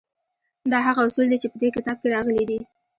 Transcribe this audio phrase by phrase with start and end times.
[0.71, 2.59] دا هغه اصول دي چې په دې کتاب کې راغلي دي